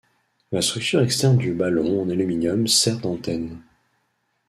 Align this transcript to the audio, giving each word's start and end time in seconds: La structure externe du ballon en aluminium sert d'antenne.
La 0.51 0.63
structure 0.63 1.03
externe 1.03 1.37
du 1.37 1.53
ballon 1.53 2.01
en 2.01 2.09
aluminium 2.09 2.65
sert 2.65 2.97
d'antenne. 3.01 3.61